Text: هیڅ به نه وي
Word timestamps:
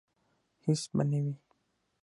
هیڅ 0.65 0.81
به 0.95 1.03
نه 1.09 1.19
وي 1.23 1.33